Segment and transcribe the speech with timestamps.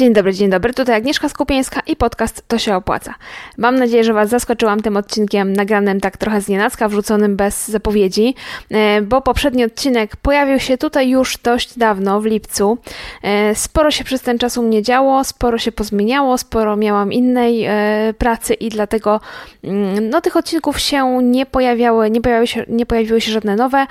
[0.00, 0.74] Dzień dobry, dzień dobry.
[0.74, 3.14] Tutaj Agnieszka Skupieńska i podcast To się opłaca.
[3.58, 8.34] Mam nadzieję, że Was zaskoczyłam tym odcinkiem nagranym tak trochę z nienacka, wrzuconym bez zapowiedzi,
[8.70, 12.78] e, bo poprzedni odcinek pojawił się tutaj już dość dawno, w lipcu.
[13.22, 17.64] E, sporo się przez ten czas u mnie działo, sporo się pozmieniało, sporo miałam innej
[17.64, 19.20] e, pracy i dlatego
[19.64, 23.86] mm, no, tych odcinków się nie pojawiały, nie pojawiły się, nie pojawiły się żadne nowe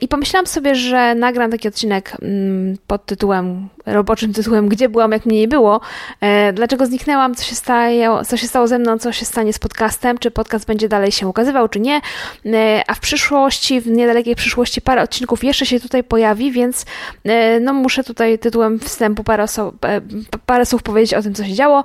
[0.00, 5.25] i pomyślałam sobie, że nagram taki odcinek mm, pod tytułem, roboczym tytułem Gdzie byłam, jak
[5.26, 5.80] mnie nie było.
[6.20, 9.58] E, dlaczego zniknęłam, co się, stało, co się stało ze mną, co się stanie z
[9.58, 12.00] podcastem, czy podcast będzie dalej się ukazywał, czy nie.
[12.46, 16.86] E, a w przyszłości, w niedalekiej przyszłości parę odcinków jeszcze się tutaj pojawi, więc
[17.24, 19.46] e, no muszę tutaj tytułem wstępu parę,
[20.46, 21.84] parę słów powiedzieć o tym, co się działo.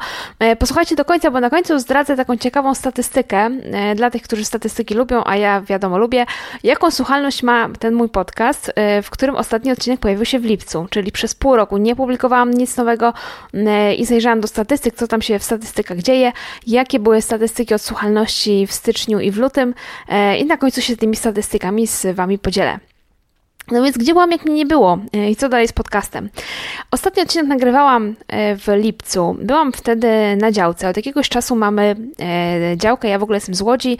[0.59, 3.49] Posłuchajcie do końca, bo na końcu zdradzę taką ciekawą statystykę
[3.95, 6.25] dla tych, którzy statystyki lubią, a ja wiadomo lubię.
[6.63, 11.11] Jaką słuchalność ma ten mój podcast, w którym ostatni odcinek pojawił się w lipcu, czyli
[11.11, 13.13] przez pół roku nie publikowałam nic nowego,
[13.97, 16.31] i zajrzałam do statystyk, co tam się w statystykach dzieje,
[16.67, 19.73] jakie były statystyki odsłuchalności w styczniu i w lutym
[20.07, 22.79] e, i na końcu się tymi statystykami z Wami podzielę.
[23.67, 24.97] No więc gdzie byłam, jak mnie nie było?
[25.13, 26.29] E, I co dalej z podcastem?
[26.91, 29.35] Ostatni odcinek nagrywałam e, w lipcu.
[29.41, 30.89] Byłam wtedy na działce.
[30.89, 33.97] Od jakiegoś czasu mamy e, działkę, ja w ogóle jestem z Łodzi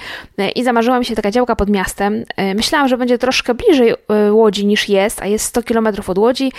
[0.56, 2.24] i zamarzyła mi się taka działka pod miastem.
[2.56, 3.94] Myślałam, że będzie troszkę bliżej
[4.32, 6.52] Łodzi niż jest, a jest 100 km od Łodzi.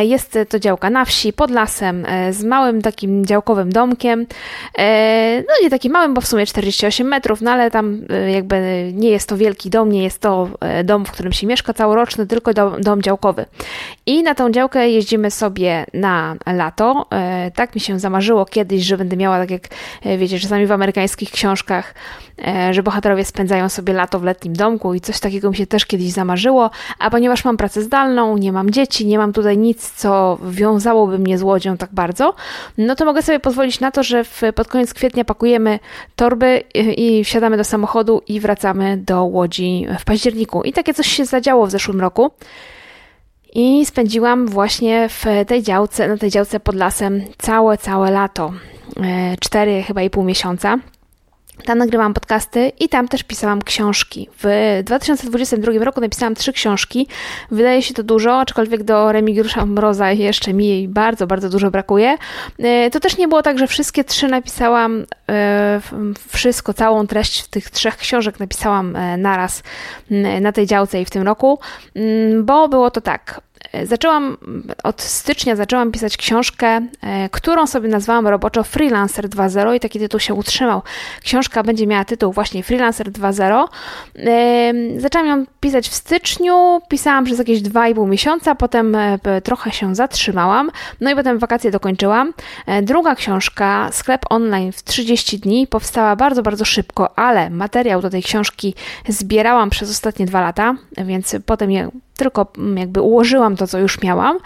[0.00, 4.26] Jest to działka na wsi, pod lasem, z małym takim działkowym domkiem.
[5.48, 8.00] No nie takim małym, bo w sumie 48 metrów, no ale tam
[8.32, 10.48] jakby nie jest to wielki dom, nie jest to
[10.84, 13.46] dom, w którym się mieszka całoroczny, tylko dom, dom działkowy.
[14.06, 17.06] I na tą działkę jeździmy sobie na lato.
[17.12, 19.62] E, tak mi się zamarzyło kiedyś, że będę miała, tak jak
[20.02, 21.94] e, wiecie, czasami w amerykańskich książkach,
[22.46, 25.86] e, że bohaterowie spędzają sobie lato w letnim domku i coś takiego mi się też
[25.86, 30.38] kiedyś zamarzyło, a ponieważ mam pracę zdalną, nie mam dzieci, nie mam tutaj nic, co
[30.42, 32.34] wiązałoby mnie z łodzią tak bardzo,
[32.78, 35.78] no to mogę sobie pozwolić na to, że w, pod koniec kwietnia pakujemy
[36.16, 40.62] torby i, i wsiadamy do samochodu i wracamy do Łodzi w październiku.
[40.62, 42.30] I takie coś się zadziało w zeszłym roku.
[43.54, 48.52] I spędziłam właśnie w tej działce, na tej działce pod lasem całe, całe lato.
[49.02, 50.78] E, cztery chyba i pół miesiąca.
[51.64, 54.28] Tam nagrywałam podcasty i tam też pisałam książki.
[54.42, 57.08] W 2022 roku napisałam trzy książki.
[57.50, 62.16] Wydaje się to dużo, aczkolwiek do Remigiusza Mroza jeszcze mi jej bardzo, bardzo dużo brakuje.
[62.58, 65.80] E, to też nie było tak, że wszystkie trzy napisałam, e,
[66.28, 69.62] wszystko, całą treść tych trzech książek napisałam naraz
[70.40, 71.58] na tej działce i w tym roku,
[72.42, 73.40] bo było to tak.
[73.84, 74.36] Zaczęłam
[74.82, 76.66] od stycznia zaczęłam pisać książkę,
[77.02, 80.82] e, którą sobie nazwałam roboczo Freelancer 2.0 i taki tytuł się utrzymał.
[81.22, 83.68] Książka będzie miała tytuł właśnie Freelancer 2.0.
[85.00, 90.70] Zaczęłam ją pisać w styczniu, pisałam przez jakieś 2,5 miesiąca, potem e, trochę się zatrzymałam,
[91.00, 92.32] no i potem wakacje dokończyłam.
[92.66, 98.10] E, druga książka, sklep online w 30 dni, powstała bardzo, bardzo szybko, ale materiał do
[98.10, 98.74] tej książki
[99.08, 104.02] zbierałam przez ostatnie dwa lata, więc potem je tylko mm, jakby ułożyłam to, co już
[104.02, 104.38] miałam.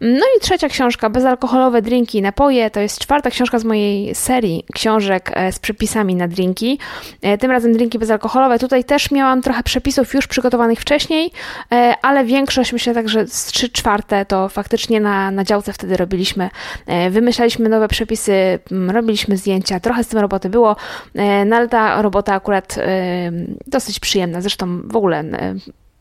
[0.00, 4.64] No i trzecia książka, bezalkoholowe drinki i napoje, to jest czwarta książka z mojej serii
[4.74, 6.78] książek e, z przepisami na drinki.
[7.22, 8.58] E, tym razem drinki bezalkoholowe.
[8.58, 11.30] Tutaj też miałam trochę przepisów już przygotowanych wcześniej,
[11.72, 15.96] e, ale większość, myślę tak, że z trzy czwarte to faktycznie na, na działce wtedy
[15.96, 16.50] robiliśmy.
[17.10, 18.58] Wymyślaliśmy nowe przepisy,
[18.88, 20.76] robiliśmy zdjęcia, trochę z tym roboty było,
[21.46, 22.76] no ale ta robota akurat
[23.66, 24.40] dosyć przyjemna.
[24.40, 25.24] Zresztą w ogóle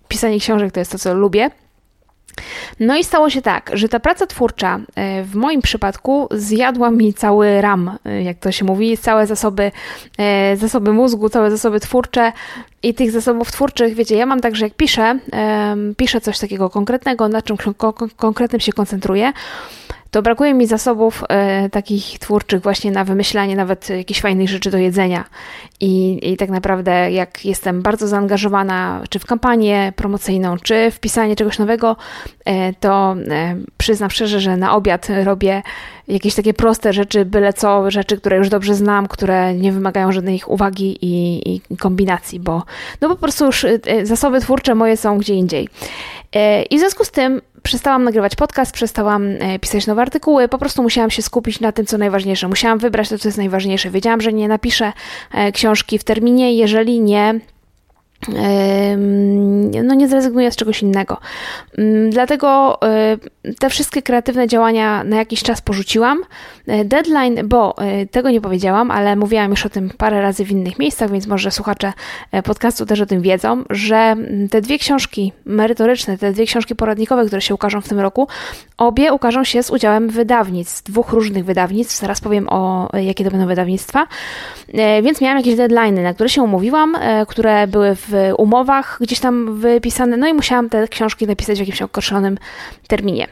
[0.07, 1.49] pisanie książek to jest to, co lubię.
[2.79, 7.13] No i stało się tak, że ta praca twórcza e, w moim przypadku zjadła mi
[7.13, 9.71] cały RAM, e, jak to się mówi, całe zasoby,
[10.17, 12.31] e, zasoby mózgu, całe zasoby twórcze
[12.83, 15.19] i tych zasobów twórczych, wiecie, ja mam tak, że jak piszę,
[15.97, 17.57] piszę coś takiego konkretnego, na czym
[18.15, 19.33] konkretnym się koncentruję,
[20.13, 24.77] to brakuje mi zasobów e, takich twórczych właśnie na wymyślanie nawet jakichś fajnych rzeczy do
[24.77, 25.25] jedzenia.
[25.79, 31.35] I, I tak naprawdę jak jestem bardzo zaangażowana czy w kampanię promocyjną, czy w pisanie
[31.35, 31.95] czegoś nowego,
[32.45, 35.61] e, to e, przyznam szczerze, że na obiad robię
[36.07, 40.41] jakieś takie proste rzeczy, byle co, rzeczy, które już dobrze znam, które nie wymagają żadnej
[40.47, 42.63] uwagi i, i kombinacji, bo
[43.01, 45.69] no po prostu już e, zasoby twórcze moje są gdzie indziej.
[46.35, 50.57] E, I w związku z tym przestałam nagrywać podcast, przestałam e, pisać nowe artykuły, po
[50.57, 52.47] prostu musiałam się skupić na tym, co najważniejsze.
[52.47, 53.89] Musiałam wybrać to, co jest najważniejsze.
[53.89, 54.93] Wiedziałam, że nie napiszę
[55.53, 57.39] książki w terminie, jeżeli nie
[59.83, 61.17] no nie zrezygnuję z czegoś innego.
[62.09, 62.79] Dlatego
[63.59, 66.21] te wszystkie kreatywne działania na jakiś czas porzuciłam.
[66.67, 70.51] E, deadline, bo e, tego nie powiedziałam, ale mówiłam już o tym parę razy w
[70.51, 71.93] innych miejscach, więc może słuchacze
[72.31, 74.15] e, podcastu też o tym wiedzą, że
[74.51, 78.27] te dwie książki merytoryczne, te dwie książki poradnikowe, które się ukażą w tym roku,
[78.77, 81.99] obie ukażą się z udziałem wydawnictw, dwóch różnych wydawnictw.
[81.99, 84.07] Zaraz powiem o jakie to będą wydawnictwa.
[85.03, 86.97] Więc miałam jakieś deadlines, na które się umówiłam,
[87.27, 91.81] które były w umowach gdzieś tam wypisane, no i musiałam te książki napisać w jakimś
[91.81, 92.37] określonym
[92.87, 93.27] terminie.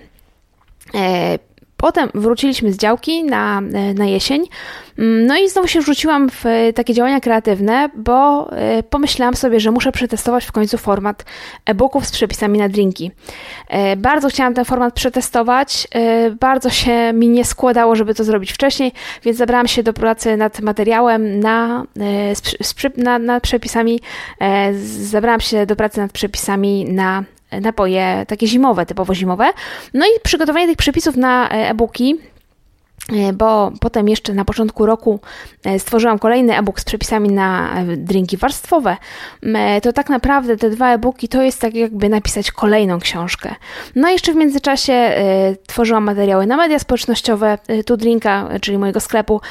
[1.82, 4.46] Potem wróciliśmy z działki na, e, na jesień.
[5.00, 9.60] Mm, no i znowu się wrzuciłam w e, takie działania kreatywne, bo e, pomyślałam sobie,
[9.60, 11.26] że muszę przetestować w końcu format
[11.66, 13.12] e-booków z przepisami na drinki.
[13.98, 15.88] Bardzo chciałam ten format przetestować,
[16.40, 18.92] bardzo się mi nie składało, żeby to zrobić wcześniej,
[19.24, 21.84] więc zabrałam się do pracy nad materiałem na,
[22.98, 24.00] na, nad przepisami,
[25.02, 27.24] zabrałam się do pracy nad przepisami na
[27.62, 29.50] napoje takie zimowe, typowo zimowe.
[29.94, 32.16] No i przygotowanie tych przepisów na e, e-booki
[33.14, 35.20] e, bo potem jeszcze na początku roku
[35.64, 38.98] e, stworzyłam kolejny e-book z przepisami na drinki warstwowe,
[39.84, 43.56] to tak naprawdę te dwa e-booki to jest tak jakby napisać kolejną książkę.
[43.96, 45.12] No i jeszcze w międzyczasie
[45.68, 49.42] tworzyłam materiały na media społecznościowe Tu Drinka, czyli mojego sklepu,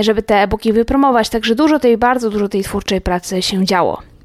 [0.00, 4.15] żeby te e-booki wypromować, także dużo tej, bardzo dużo tej twórczej pracy się działo.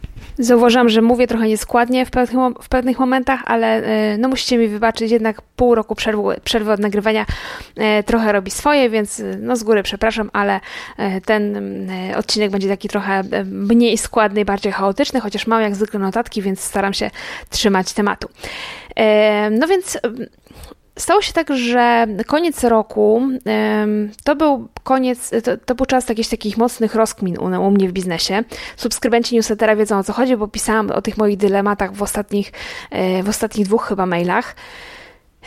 [0.42, 4.68] Zauważyłam, że mówię trochę nieskładnie w pewnych, w pewnych momentach, ale e, no musicie mi
[4.68, 7.26] wybaczyć, jednak pół roku przerwy, przerwy od nagrywania
[7.78, 10.60] e, trochę robi swoje, więc e, no z góry przepraszam, ale
[11.26, 11.58] ten
[12.18, 16.94] odcinek będzie taki trochę mniej składny bardziej chaotyczny, chociaż mam jak zwykle notatki, więc staram
[16.94, 17.12] się
[17.50, 18.30] trzymać tematu.
[19.52, 19.98] No więc
[21.02, 23.22] Stało się tak, że koniec roku
[24.24, 27.92] to był koniec, to, to był czas jakichś takich mocnych rozkmin u, u, mnie w
[27.92, 28.44] biznesie.
[28.78, 32.52] Subskrybenci newslettera wiedzą o co chodzi, bo pisałam o tych moich dylematach w ostatnich,
[32.92, 34.56] e, w ostatnich dwóch chyba mailach.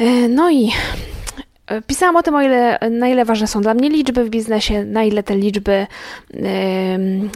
[0.00, 0.72] E, no i
[1.86, 5.04] pisałam o tym, o ile, na ile ważne są dla mnie liczby w biznesie, na
[5.04, 5.86] ile te liczby
[6.34, 6.42] yy,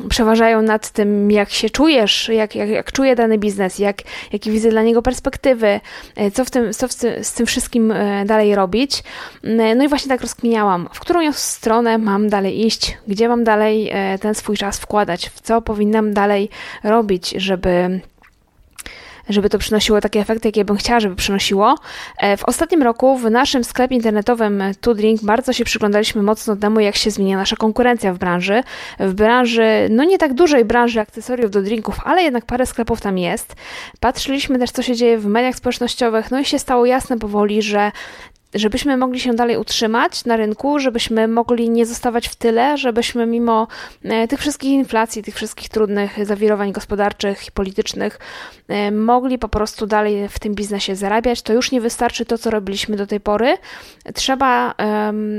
[0.08, 4.02] przeważają nad tym, jak się czujesz, jak, jak, jak czuję dany biznes, jak,
[4.32, 5.80] jakie widzę dla niego perspektywy,
[6.16, 6.92] yy, co, w tym, co w
[7.22, 9.02] z tym wszystkim yy, dalej robić.
[9.76, 14.34] no i właśnie tak rozkminiałam, w którą stronę mam dalej iść, gdzie mam dalej ten
[14.34, 16.50] swój czas wkładać, w co powinnam dalej
[16.84, 18.00] robić, żeby
[19.28, 21.75] żeby to przynosiło takie efekty, jakie bym chciała, żeby przynosiło.
[22.19, 26.96] E, w ostatnim roku w naszym sklepie internetowym Tudrink bardzo się przyglądaliśmy mocno temu, jak
[26.96, 28.62] się zmienia nasza konkurencja w branży.
[29.00, 33.19] W branży, no nie tak dużej branży akcesoriów do drinków, ale jednak parę sklepów tam
[33.19, 33.54] jest.
[34.00, 37.92] Patrzyliśmy też, co się dzieje w mediach społecznościowych, no i się stało jasne powoli, że
[38.55, 43.69] żebyśmy mogli się dalej utrzymać na rynku, żebyśmy mogli nie zostawać w tyle, żebyśmy mimo
[44.03, 48.19] e, tych wszystkich inflacji, tych wszystkich trudnych zawirowań gospodarczych i politycznych
[48.69, 52.50] e, mogli po prostu dalej w tym biznesie zarabiać, to już nie wystarczy to, co
[52.50, 53.56] robiliśmy do tej pory.
[54.15, 54.75] Trzeba,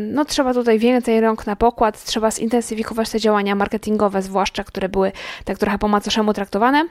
[0.08, 5.12] no, trzeba tutaj więcej rąk na pokład, trzeba zintensyfikować te działania marketingowe, zwłaszcza które były
[5.46, 6.88] tak trochę po macoszemu traktowane.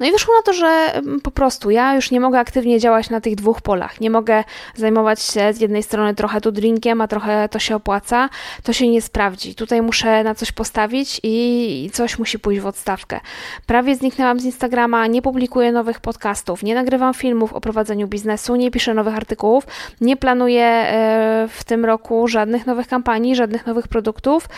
[0.00, 0.92] No i wyszło na to, że
[1.22, 4.00] po prostu ja już nie mogę aktywnie działać na tych dwóch polach.
[4.00, 4.44] Nie mogę
[4.74, 8.28] zajmować się z jednej strony trochę tu drinkiem, a trochę to się opłaca.
[8.62, 9.54] To się nie sprawdzi.
[9.54, 13.20] Tutaj muszę na coś postawić i coś musi pójść w odstawkę.
[13.66, 18.70] Prawie zniknęłam z Instagrama, nie publikuję nowych podcastów, nie nagrywam filmów o prowadzeniu biznesu, nie
[18.70, 19.66] piszę nowych artykułów,
[20.00, 24.48] nie planuję e, w tym roku żadnych nowych kampanii, żadnych nowych produktów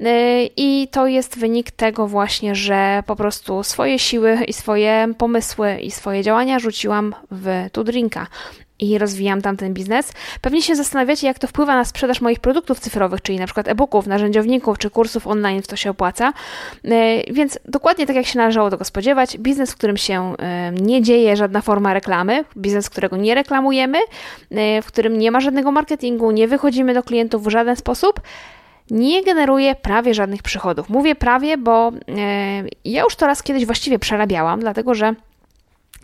[0.00, 5.14] e, i to jest wynik tego właśnie, że po prostu swoje siły i swoje swoje
[5.14, 8.26] pomysły i swoje działania rzuciłam w Tudrinka
[8.78, 10.12] i rozwijam tam ten biznes.
[10.40, 14.06] Pewnie się zastanawiacie, jak to wpływa na sprzedaż moich produktów cyfrowych, czyli na przykład e-booków,
[14.06, 16.32] narzędziowników czy kursów online, w to się opłaca.
[16.84, 21.02] E, więc dokładnie tak, jak się należało tego spodziewać, biznes, w którym się e, nie
[21.02, 23.98] dzieje żadna forma reklamy, biznes, którego nie reklamujemy,
[24.50, 28.20] e, w którym nie ma żadnego marketingu, nie wychodzimy do klientów w żaden sposób,
[28.90, 30.88] nie generuje prawie żadnych przychodów.
[30.88, 35.14] Mówię prawie, bo e, ja już to raz kiedyś właściwie przerabiałam, dlatego że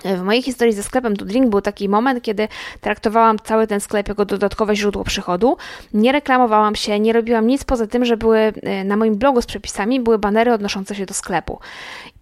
[0.04, 2.48] w mojej historii ze sklepem To Drink był taki moment, kiedy
[2.80, 5.56] traktowałam cały ten sklep jako dodatkowe źródło przychodu.
[5.94, 9.46] Nie reklamowałam się, nie robiłam nic poza tym, że były e, na moim blogu z
[9.46, 11.58] przepisami były banery odnoszące się do sklepu.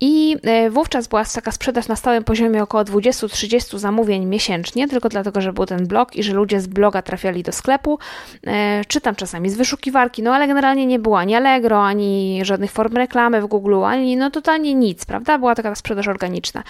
[0.01, 5.41] I e, wówczas była taka sprzedaż na stałym poziomie około 20-30 zamówień miesięcznie, tylko dlatego,
[5.41, 7.99] że był ten blog i że ludzie z bloga trafiali do sklepu.
[8.47, 12.97] E, czytam czasami z wyszukiwarki, no ale generalnie nie było ani Allegro, ani żadnych form
[12.97, 15.39] reklamy w Google, ani no totalnie nic, prawda?
[15.39, 16.63] Była taka sprzedaż organiczna.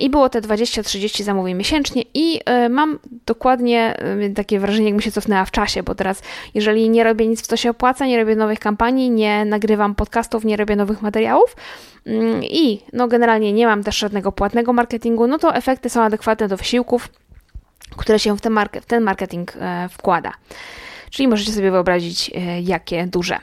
[0.00, 2.40] I było opłatę 20-30 zamówień miesięcznie i
[2.70, 3.96] mam dokładnie
[4.34, 6.22] takie wrażenie, jakbym się cofnęła w czasie, bo teraz
[6.54, 10.56] jeżeli nie robię nic, co się opłaca, nie robię nowych kampanii, nie nagrywam podcastów, nie
[10.56, 11.56] robię nowych materiałów,
[12.06, 16.48] mm, i no generalnie nie mam też żadnego płatnego marketingu, no to efekty są adekwatne
[16.48, 17.08] do wysiłków,
[17.96, 19.52] które się w ten, w ten marketing
[19.90, 20.32] wkłada.
[21.10, 23.38] Czyli możecie sobie wyobrazić, e, jakie duże.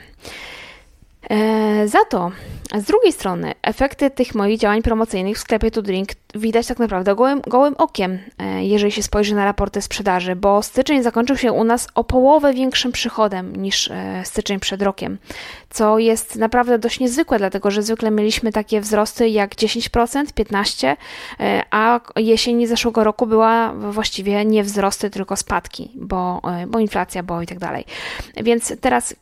[1.30, 2.32] E, za to
[2.74, 7.16] z drugiej strony efekty tych moich działań promocyjnych w sklepie To Drink widać tak naprawdę
[7.16, 11.64] gołym, gołym okiem, e, jeżeli się spojrzy na raporty sprzedaży, bo styczeń zakończył się u
[11.64, 13.90] nas o połowę większym przychodem niż
[14.24, 15.18] styczeń przed rokiem,
[15.70, 20.96] co jest naprawdę dość niezwykłe, dlatego że zwykle mieliśmy takie wzrosty jak 10%, 15%,
[21.72, 27.48] a jesień zeszłego roku była właściwie nie wzrosty, tylko spadki, bo, bo inflacja, bo i
[27.48, 27.86] tak dalej.
[28.44, 29.16] Więc teraz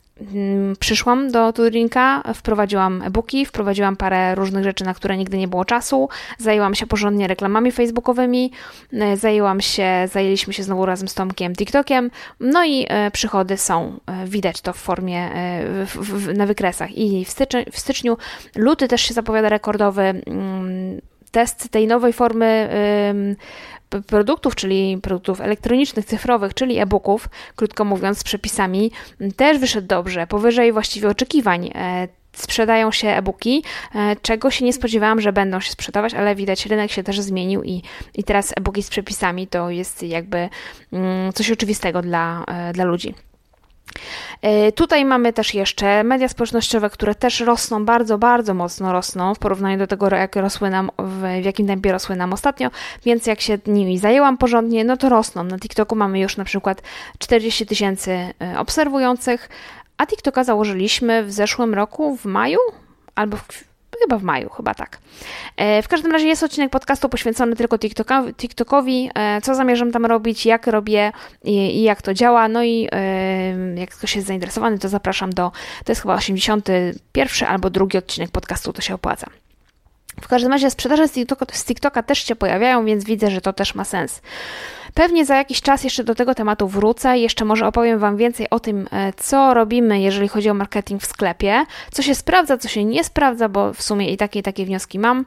[0.80, 6.10] przyszłam do Turinka, wprowadziłam e-booki, wprowadziłam parę różnych rzeczy, na które nigdy nie było czasu,
[6.38, 8.52] zajęłam się porządnie reklamami facebookowymi,
[8.94, 14.00] e, zajęłam się, zajęliśmy się znowu razem z Tomkiem TikTokiem, no i e, przychody są,
[14.06, 15.30] e, widać to w formie,
[15.86, 16.98] w, w, na wykresach.
[16.98, 18.18] I w, styczniu, w styczniu,
[18.56, 21.02] luty też się zapowiada rekordowy, mm,
[21.32, 22.70] test tej nowej formy
[24.08, 28.92] produktów, czyli produktów elektronicznych, cyfrowych, czyli e-booków, krótko mówiąc, z przepisami,
[29.36, 33.64] też wyszedł dobrze, powyżej właściwie oczekiwań e, sprzedają się e-booki,
[33.96, 37.64] e, czego się nie spodziewałam, że będą się sprzedawać, ale widać, rynek się też zmienił
[37.64, 37.82] i,
[38.16, 40.50] i teraz e-booki z przepisami to jest jakby
[40.94, 43.14] mm, coś oczywistego dla, e, dla ludzi.
[44.42, 49.40] E, tutaj mamy też jeszcze media społecznościowe, które też rosną, bardzo, bardzo mocno rosną w
[49.40, 52.70] porównaniu do tego, jak rosły nam, w, jakim tempie rosły nam ostatnio,
[53.06, 55.44] więc jak się nimi zajęłam porządnie, no to rosną.
[55.44, 56.82] Na TikToku mamy już na przykład
[57.18, 59.50] 40 tysięcy e, obserwujących,
[59.98, 62.60] a TikToka założyliśmy w zeszłym roku, w maju
[63.16, 63.71] albo w
[64.02, 65.00] Chyba w maju, chyba tak.
[65.58, 70.06] E, w każdym razie jest odcinek podcastu poświęcony tylko TikTokowi, TikTokowi e, co zamierzam tam
[70.06, 71.12] robić, jak robię
[71.44, 72.48] i, i jak to działa.
[72.48, 75.52] No i e, jak ktoś jest zainteresowany, to zapraszam do,
[75.86, 79.28] to jest chyba 81 albo drugi odcinek podcastu, to się opłaca.
[80.22, 83.54] W każdym razie sprzedaże z TikToka, z TikToka też się pojawiają, więc widzę, że to
[83.54, 84.22] też ma sens.
[84.94, 87.18] Pewnie za jakiś czas jeszcze do tego tematu wrócę.
[87.18, 91.06] Jeszcze może opowiem Wam więcej o tym, e, co robimy, jeżeli chodzi o marketing w
[91.06, 94.66] sklepie, co się sprawdza, co się nie sprawdza, bo w sumie i takie i takie
[94.66, 95.26] wnioski mam.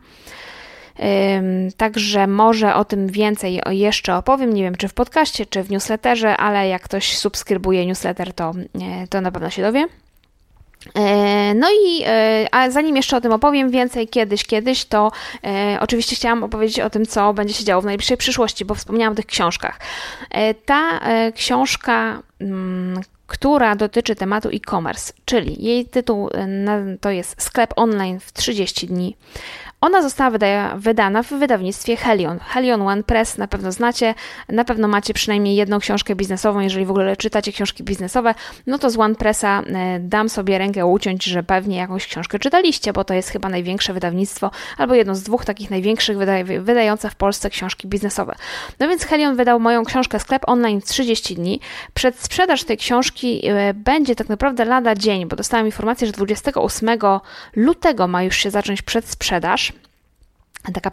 [1.76, 4.53] Także może o tym więcej jeszcze opowiem.
[4.53, 9.07] Nie wiem, czy w podcaście, czy w newsletterze, ale jak ktoś subskrybuje newsletter, to, e,
[9.07, 9.87] to na pewno się dowie.
[10.95, 15.12] E, no i e, a zanim jeszcze o tym opowiem więcej kiedyś, kiedyś, to
[15.45, 19.12] e, oczywiście chciałam opowiedzieć o tym, co będzie się działo w najbliższej przyszłości, bo wspomniałam
[19.12, 19.81] o tych książkach.
[20.66, 21.00] Ta
[21.35, 26.31] książka, mm, która dotyczy tematu e-commerce, czyli jej tytuł
[27.00, 29.16] to jest Sklep online w 30 dni.
[29.85, 30.38] Ona została
[30.76, 32.38] wydana w wydawnictwie Helion.
[32.38, 34.14] Helion One Press na pewno znacie,
[34.49, 38.35] na pewno macie przynajmniej jedną książkę biznesową, jeżeli w ogóle czytacie książki biznesowe,
[38.67, 42.93] no to z One Pressa e, dam sobie rękę uciąć, że pewnie jakąś książkę czytaliście,
[42.93, 47.14] bo to jest chyba największe wydawnictwo, albo jedno z dwóch takich największych wyda wydające w
[47.14, 48.35] Polsce książki biznesowe.
[48.81, 51.61] No więc Helion wydał moją książkę Sklep Online w 30 dni.
[51.95, 56.88] Przedsprzedaż tej książki e, będzie tak naprawdę lada dzień, bo dostałam informację, że 28
[57.57, 59.74] lutego ma już się zacząć przedsprzedaż
[60.73, 60.90] taka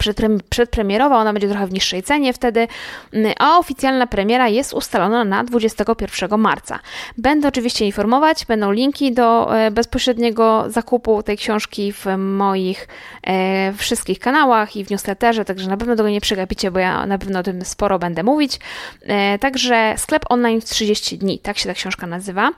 [0.50, 2.68] przedpremierowa, ona będzie trochę w niższej cenie wtedy,
[3.12, 6.78] mm, a oficjalna premiera jest ustalona na 21 marca.
[7.18, 12.88] Będę oczywiście informować, będą linki do e, bezpośredniego zakupu tej książki w moich
[13.22, 17.18] e, wszystkich kanałach i w newsletterze, także na pewno tego nie przegapicie, bo ja na
[17.18, 18.58] pewno o tym sporo będę mówić.
[19.02, 22.50] E, także sklep online w 30 dni, tak się ta książka nazywa.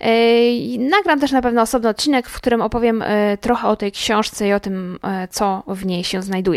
[0.00, 4.48] E, nagram też na pewno osobny odcinek, w którym opowiem e, trochę o tej książce
[4.48, 6.55] i o tym, e, co w niej się znajduje.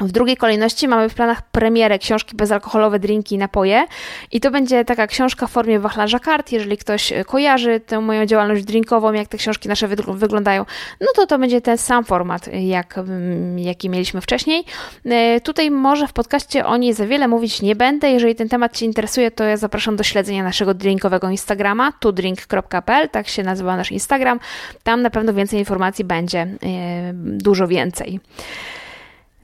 [0.00, 3.86] W drugiej kolejności mamy w planach premierę książki Bezalkoholowe drinki i napoje.
[4.32, 8.26] I to będzie taka książka w formie wachlarza kart, jeżeli ktoś e, kojarzy tę moją
[8.26, 10.64] działalność drinkową, jak te książki nasze wyglądają,
[11.00, 14.64] no to to będzie ten sam format, jak, mm, jaki mieliśmy wcześniej.
[15.04, 18.76] E, tutaj może w podcaście o niej za wiele mówić nie będę, jeżeli ten temat
[18.76, 23.92] Cię interesuje, to ja zapraszam do śledzenia naszego drinkowego Instagrama, tudrink.pl, tak się nazywa nasz
[23.92, 24.40] Instagram,
[24.82, 26.56] tam na pewno więcej informacji będzie, e,
[27.14, 28.20] dużo więcej.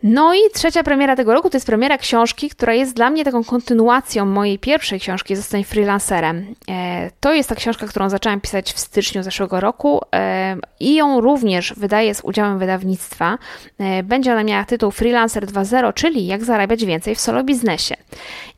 [0.08, 3.44] No i trzecia premiera tego roku to jest premiera książki, która jest dla mnie taką
[3.44, 6.54] kontynuacją mojej pierwszej książki Zostań freelancerem.
[6.68, 11.20] E, to jest ta książka, którą zaczęłam pisać w styczniu zeszłego roku e, i ją
[11.20, 13.38] również wydaję z udziałem wydawnictwa.
[13.78, 17.96] E, będzie ona miała tytuł Freelancer 2.0, czyli jak zarabiać więcej w solo biznesie.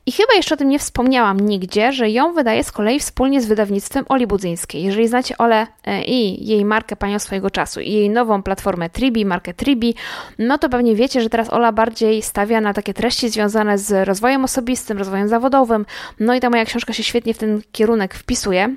[0.09, 3.47] I chyba jeszcze o tym nie wspomniałam nigdzie, że ją wydaje z kolei wspólnie z
[3.47, 4.83] wydawnictwem Oli Budzyńskiej.
[4.83, 9.25] Jeżeli znacie Olę e, i jej markę Panią swojego czasu i jej nową platformę Tribi,
[9.25, 9.95] markę Tribi,
[10.39, 14.45] no to pewnie wiecie, że teraz Ola bardziej stawia na takie treści związane z rozwojem
[14.45, 15.87] osobistym, rozwojem zawodowym.
[16.21, 18.77] No i ta moja książka się świetnie w ten kierunek wpisuje.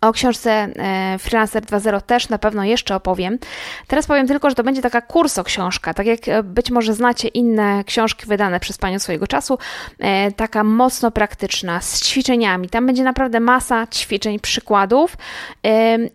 [0.00, 3.38] O książce e, Freelancer 2.0 też na pewno jeszcze opowiem.
[3.86, 7.28] Teraz powiem tylko, że to będzie taka kurso książka, tak jak e, być może znacie
[7.28, 9.58] inne książki wydane przez Panią swojego czasu,
[9.98, 12.68] e, taka mocno praktyczna, z ćwiczeniami.
[12.68, 15.16] Tam będzie naprawdę masa ćwiczeń, przykładów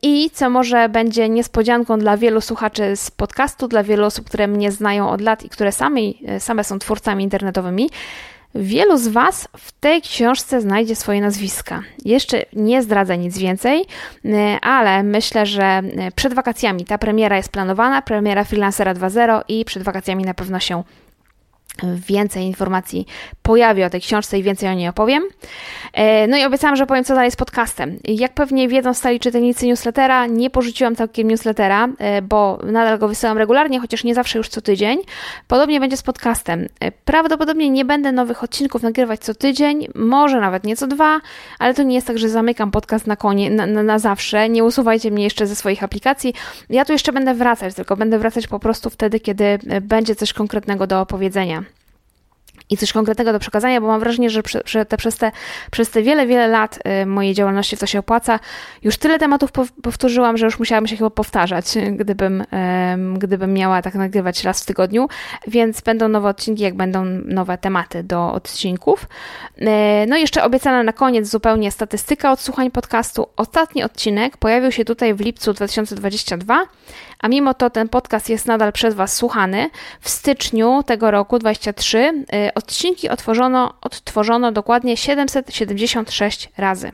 [0.01, 4.71] i co może będzie niespodzianką dla wielu słuchaczy z podcastu, dla wielu osób, które mnie
[4.71, 5.99] znają od lat i które same,
[6.39, 7.89] same są twórcami internetowymi,
[8.55, 11.81] Wielu z Was w tej książce znajdzie swoje nazwiska.
[12.05, 13.85] Jeszcze nie zdradzę nic więcej,
[14.25, 19.65] e, ale myślę, że e, przed wakacjami ta premiera jest planowana, premiera Freelancera 2.0 i
[19.65, 20.83] przed wakacjami na pewno się
[21.83, 23.05] więcej informacji
[23.43, 25.23] pojawi o tej książce i więcej o niej opowiem.
[25.93, 27.99] E, no i obiecałam, że powiem, co dalej z podcastem.
[28.03, 33.37] Jak pewnie wiedzą stali czytelnicy newslettera, nie porzuciłam całkiem newslettera, e, bo nadal go wysyłam
[33.37, 34.99] regularnie, chociaż nie zawsze już co tydzień.
[35.47, 36.67] Podobnie będzie z podcastem.
[36.79, 41.19] E, prawdopodobnie nie będę nowych odcinków nagrywać co tydzień, może nawet nie co dwa,
[41.59, 44.49] ale to nie jest tak, że zamykam podcast na, konie, na, na, na zawsze.
[44.49, 46.33] Nie usuwajcie mnie jeszcze ze swoich aplikacji.
[46.69, 50.87] Ja tu jeszcze będę wracać, tylko będę wracać po prostu wtedy, kiedy będzie coś konkretnego
[50.87, 51.63] do opowiedzenia
[52.71, 55.31] i coś konkretnego do przekazania, bo mam wrażenie, że, że te, przez, te,
[55.71, 58.39] przez te wiele, wiele lat y, mojej działalności w to się opłaca.
[58.83, 59.51] Już tyle tematów
[59.83, 61.65] powtórzyłam, że już musiałam się chyba powtarzać,
[61.99, 62.43] gdybym,
[63.17, 65.07] gdybym miała tak nagrywać raz w tygodniu,
[65.47, 69.07] więc będą nowe odcinki, jak będą nowe tematy do odcinków.
[69.57, 73.27] E, no i jeszcze obiecana na koniec zupełnie statystyka odsłuchań podcastu.
[73.37, 76.65] Ostatni odcinek pojawił się tutaj w lipcu 2022
[77.21, 79.69] a mimo to ten podcast jest nadal przez Was słuchany.
[79.99, 86.91] W styczniu tego roku 23 y, odcinki otworzono, odtworzono dokładnie 776 razy.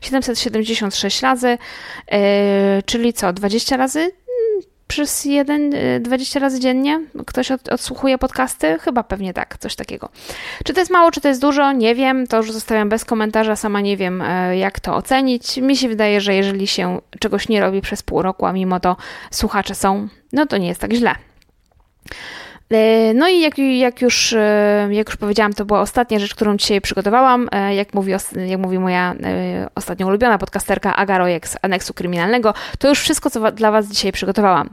[0.00, 2.18] 776 razy, yy,
[2.86, 4.10] czyli co, 20 razy?
[4.86, 8.78] przez jeden, 20 y, razy dziennie ktoś od, odsłuchuje podcasty?
[8.78, 10.08] Chyba pewnie tak, coś takiego.
[10.64, 11.72] Czy to jest mało, czy to jest dużo?
[11.72, 15.56] Nie wiem, to już zostawiam bez komentarza, sama nie wiem e, jak to ocenić.
[15.56, 18.96] Mi się wydaje, że jeżeli się czegoś nie robi przez pół roku, a mimo to
[19.30, 21.14] słuchacze są, no to nie jest tak źle.
[22.74, 26.56] E, no i jak, jak, już, e, jak już powiedziałam, to była ostatnia rzecz, którą
[26.56, 27.48] dzisiaj przygotowałam.
[27.52, 28.12] E, jak mówi,
[28.46, 29.14] jak mówi moja
[29.74, 34.12] ostatnio ulubiona podcasterka Aga Rojek z Aneksu Kryminalnego, to już wszystko, co dla Was dzisiaj
[34.12, 34.70] przygotowałam.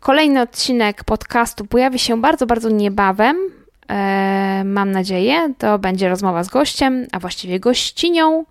[0.00, 3.36] Kolejny odcinek podcastu pojawi się bardzo, bardzo niebawem.
[4.64, 8.44] Mam nadzieję, to będzie rozmowa z gościem, a właściwie gościnią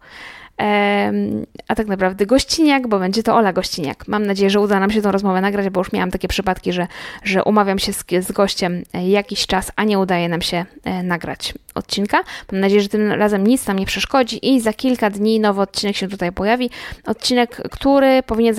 [1.67, 4.07] a tak naprawdę gościniak, bo będzie to Ola Gościniak.
[4.07, 6.87] Mam nadzieję, że uda nam się tą rozmowę nagrać, bo już miałam takie przypadki, że,
[7.23, 11.03] że umawiam się z, z gościem e, jakiś czas, a nie udaje nam się e,
[11.03, 12.23] nagrać odcinka.
[12.51, 15.95] Mam nadzieję, że tym razem nic nam nie przeszkodzi i za kilka dni nowy odcinek
[15.95, 16.69] się tutaj pojawi.
[17.05, 18.55] Odcinek, który powinien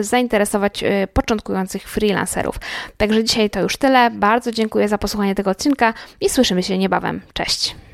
[0.00, 2.56] zainteresować e, początkujących freelancerów.
[2.96, 4.10] Także dzisiaj to już tyle.
[4.10, 7.20] Bardzo dziękuję za posłuchanie tego odcinka i słyszymy się niebawem.
[7.32, 7.89] Cześć!